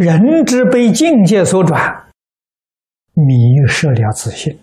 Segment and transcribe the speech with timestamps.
[0.00, 2.10] 人之被境界所转，
[3.12, 3.34] 迷
[3.68, 4.58] 失了自信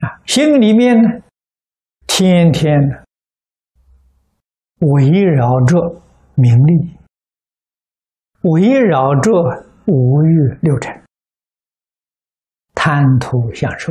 [0.00, 0.20] 啊！
[0.26, 1.08] 心里面呢，
[2.06, 2.78] 天天
[4.80, 6.02] 围绕着
[6.34, 6.98] 名利，
[8.42, 9.32] 围绕着
[9.86, 11.02] 五欲六尘，
[12.74, 13.90] 贪图享受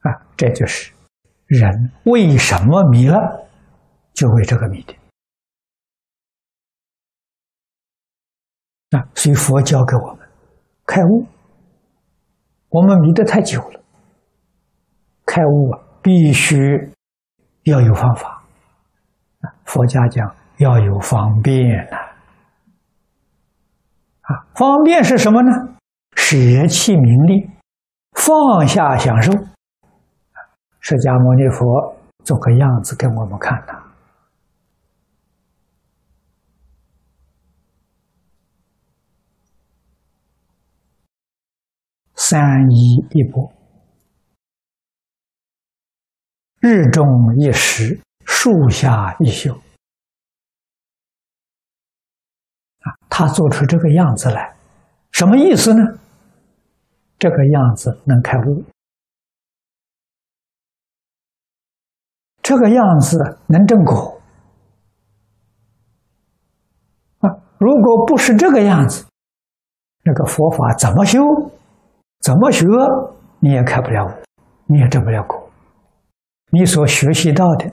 [0.00, 0.26] 啊！
[0.36, 0.92] 这就是
[1.46, 3.44] 人为什么迷了。
[4.18, 4.98] 就为这个谜底
[8.90, 8.98] 啊！
[9.14, 10.28] 所以佛教给我们
[10.84, 11.24] 开悟，
[12.68, 13.80] 我们迷得太久了。
[15.24, 16.56] 开悟啊，必须
[17.62, 18.42] 要有方法
[19.42, 19.54] 啊！
[19.64, 21.96] 佛家讲要有方便呐
[24.22, 24.34] 啊！
[24.56, 25.52] 方便是什么呢？
[26.16, 27.48] 舍弃名利，
[28.14, 29.30] 放下享受。
[30.80, 33.84] 释迦牟尼佛做个样子给我们看呐。
[42.30, 43.50] 三衣一钵，
[46.60, 47.02] 日中
[47.38, 49.54] 一时，树下一宿。
[52.80, 54.54] 啊，他做出这个样子来，
[55.12, 55.80] 什么意思呢？
[57.18, 58.62] 这个样子能开悟，
[62.42, 64.20] 这个样子能正果。
[67.20, 69.06] 啊，如果不是这个样子，
[70.02, 71.18] 那个佛法怎么修？
[72.20, 72.66] 怎么学
[73.40, 74.10] 你也开不了悟，
[74.66, 75.50] 你也证不了果。
[76.50, 77.70] 你所学习到的，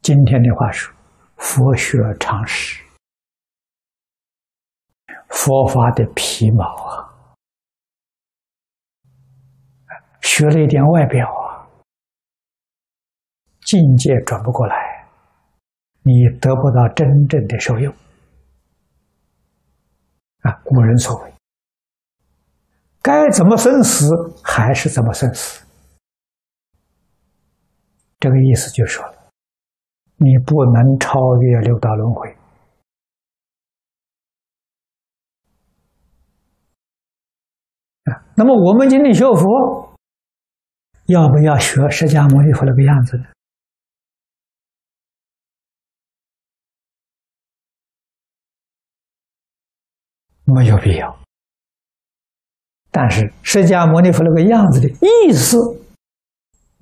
[0.00, 0.94] 今天的话说，
[1.36, 2.82] 佛学常识，
[5.28, 7.14] 佛法的皮毛啊，
[10.20, 11.68] 学了一点外表啊，
[13.60, 15.06] 境界转不过来，
[16.02, 17.94] 你得不到真正的受用。
[20.40, 21.31] 啊，古人所谓。
[23.02, 24.06] 该怎么生死
[24.44, 25.66] 还是怎么生死，
[28.20, 29.04] 这个意思就是说，
[30.18, 32.30] 你不能超越六道轮回
[38.04, 38.22] 啊。
[38.36, 39.96] 那么我们今天学佛，
[41.06, 43.24] 要不要学释迦牟尼佛那个样子呢？
[50.44, 51.18] 没有必要。
[52.94, 55.56] 但是释迦牟尼佛那个样子的意思，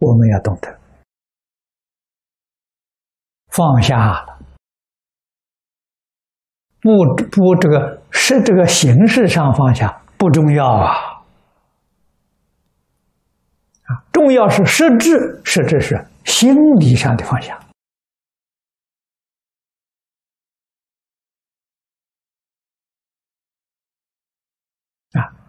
[0.00, 0.76] 我们要懂得
[3.48, 4.38] 放下了，
[6.80, 6.90] 不
[7.30, 10.92] 不，这个是这个形式上放下不重要啊，
[13.84, 17.56] 啊，重要是实质，实质是心理上的放下。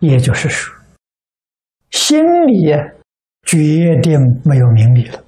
[0.01, 0.75] 也就是说，
[1.91, 2.71] 心里
[3.43, 3.57] 决
[4.01, 5.23] 定没有名利了，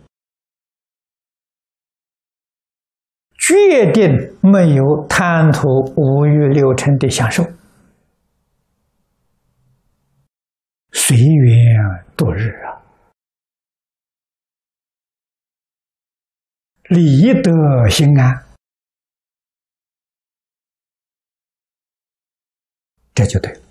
[3.37, 7.43] 决定没有贪图五欲六尘的享受，
[10.91, 12.81] 随缘度日啊，
[16.89, 18.43] 理得心安，
[23.13, 23.61] 这就对了。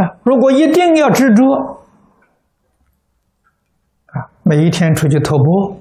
[0.00, 0.16] 啊！
[0.24, 1.44] 如果一定要执着，
[4.06, 5.76] 啊，每一天出去偷钵，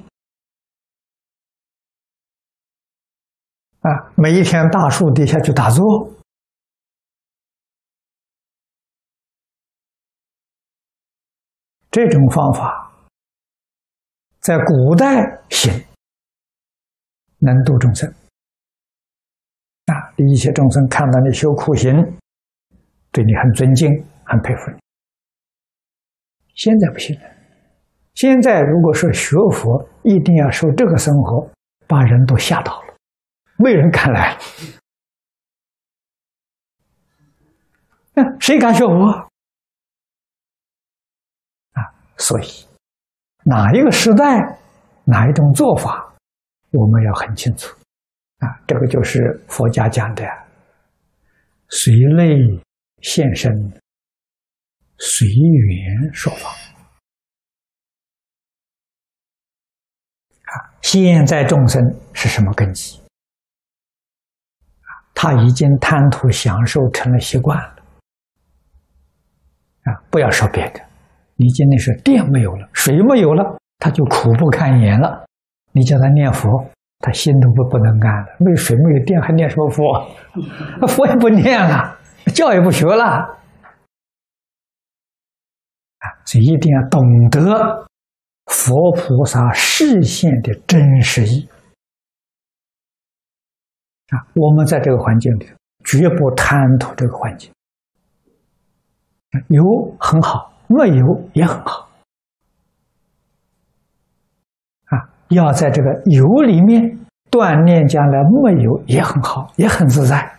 [3.80, 6.12] 啊，每一天大树底下去打坐，
[11.90, 12.91] 这种方法
[14.41, 15.72] 在古代行，
[17.38, 18.13] 能度众生，
[19.86, 22.19] 啊，一切众生看到你修苦行。
[23.12, 23.90] 对你很尊敬，
[24.24, 24.78] 很佩服你。
[26.56, 27.25] 现在不行了。
[28.14, 31.50] 现在如果说学佛，一定要受这个生活，
[31.88, 32.94] 把人都吓到了，
[33.57, 34.38] 没人敢来。
[38.13, 39.07] 那谁敢学佛？
[41.72, 41.81] 啊，
[42.18, 42.48] 所以
[43.45, 44.60] 哪一个时代，
[45.06, 46.13] 哪一种做法，
[46.72, 47.74] 我们要很清楚。
[48.39, 50.24] 啊，这个就是佛家讲的
[51.69, 52.62] “随类”。
[53.01, 53.51] 现身
[54.98, 56.50] 随缘说法
[60.44, 60.54] 啊！
[60.81, 61.81] 现在众生
[62.13, 63.00] 是什么根基
[65.13, 67.75] 他已经贪图享受成了习惯了
[69.84, 69.94] 啊！
[70.10, 70.80] 不要说别的，
[71.36, 75.25] 你今天是电没有了，水没有了，他就苦不堪言了。
[75.72, 76.50] 你叫他念佛，
[77.00, 78.28] 他心都不不能干了。
[78.40, 80.07] 没水，没有电，还念什么佛？
[80.88, 81.99] 佛也不念了，
[82.30, 83.06] 教也不学了。
[86.00, 87.88] 啊，所以一定要懂得
[88.46, 91.48] 佛菩萨视线的真实意。
[94.10, 95.48] 啊，我们在这个环境里，
[95.84, 97.52] 绝不贪图这个环境。
[99.50, 99.64] 有
[100.00, 101.90] 很好，没有也很好。
[104.86, 106.81] 啊，要在这个有里面
[107.30, 110.38] 锻炼，将来没有也很好，也很自在，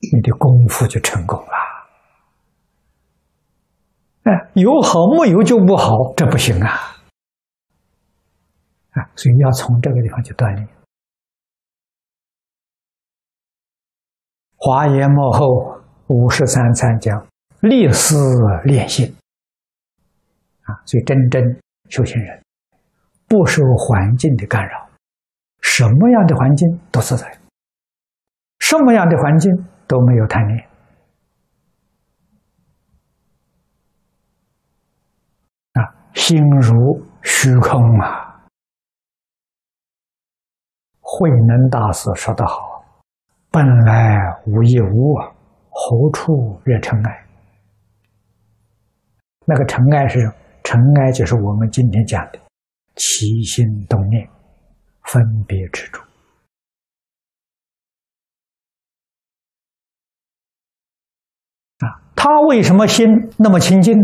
[0.00, 1.52] 你的功夫就成功了。
[4.24, 6.68] 哎，有好没有就不好，这不行啊！
[8.90, 10.68] 啊，所以要从这个地方去锻炼。
[14.56, 17.26] 华严幕后五十三参讲。
[17.60, 18.16] 立思
[18.62, 19.04] 练性
[20.62, 21.42] 啊，所以真正
[21.88, 22.40] 修行人
[23.26, 24.88] 不受环境的干扰，
[25.60, 27.36] 什么样的环境都自在，
[28.60, 29.50] 什么样的环境
[29.88, 30.68] 都没有贪念
[35.72, 35.82] 啊，
[36.14, 38.26] 心如虚空啊。
[41.00, 42.84] 慧能大师说得好
[43.50, 45.16] ：“本来无一物，
[45.70, 47.26] 何处惹尘埃？”
[49.46, 50.20] 那个尘埃是
[50.62, 52.38] 尘埃，就是我们今天讲的
[52.96, 54.28] 起心动念、
[55.04, 56.02] 分别执着
[61.78, 62.00] 啊。
[62.14, 63.06] 他为什么心
[63.38, 63.94] 那么清净？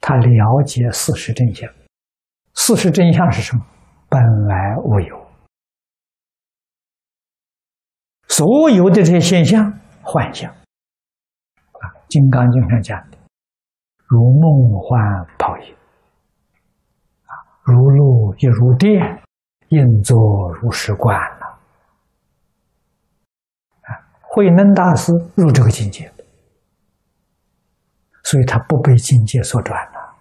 [0.00, 1.70] 他了解事实真相。
[2.54, 3.64] 事实真相是什么？
[4.08, 5.26] 本来无有，
[8.28, 9.72] 所有的这些现象
[10.02, 13.18] 幻象啊，《金刚经》上讲的。
[14.06, 15.74] 如梦幻泡影，
[17.24, 17.32] 啊，
[17.62, 19.20] 如露亦如电，
[19.70, 20.16] 应作
[20.60, 21.58] 如是观了。
[23.80, 26.12] 啊，慧能大师入这个境界，
[28.24, 30.16] 所以他不被境界所转了，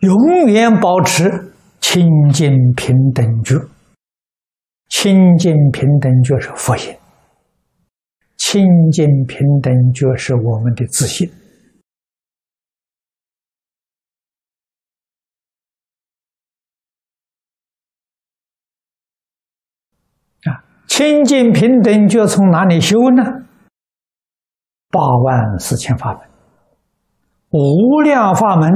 [0.00, 3.54] 永远保持清净平等觉。
[4.88, 6.96] 清净平等觉是佛性。
[8.36, 11.28] 清净平等就是我们的自信
[20.44, 20.62] 啊！
[20.86, 23.22] 清净平等觉从哪里修呢？
[24.90, 26.28] 八万四千法门、
[27.50, 28.70] 无量法门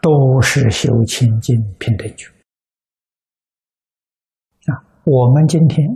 [0.00, 2.26] 都是修清净平等觉
[4.72, 4.82] 啊！
[5.04, 5.86] 我们今天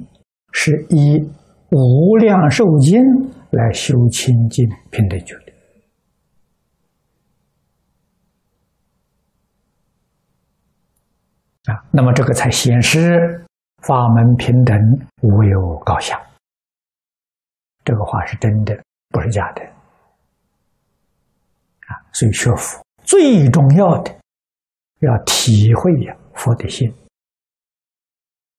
[0.53, 1.29] 是以。
[1.77, 3.03] 无量寿经
[3.51, 5.53] 来修清净平等觉的
[11.73, 13.45] 啊，那么这个才显示
[13.83, 14.79] 法门平等
[15.23, 16.23] 无有高下。
[17.85, 18.84] 这个话是真的，
[19.15, 19.63] 不是假的
[21.87, 21.95] 啊。
[22.13, 24.11] 所以学佛最重要的
[24.99, 26.91] 要体会呀佛的心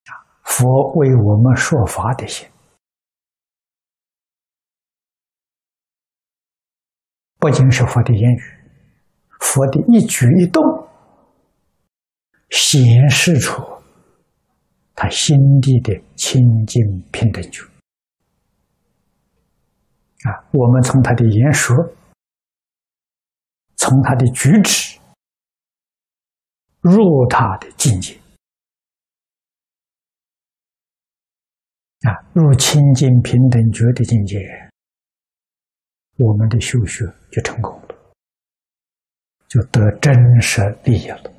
[0.06, 0.16] 啊，
[0.46, 2.48] 佛为我们说法的心。
[7.38, 8.42] 不仅是佛的言语，
[9.42, 10.64] 佛的一举一动，
[12.50, 13.62] 显示出
[14.96, 16.82] 他心地的清净
[17.12, 17.62] 平等觉。
[20.26, 21.76] 啊，我们从他的言说，
[23.76, 25.00] 从他的举止，
[26.82, 28.20] 入他的境界，
[32.02, 34.38] 啊，入清净平等觉的境界。
[36.18, 37.96] 我们的修学就成功了，
[39.48, 41.35] 就得真实利益了。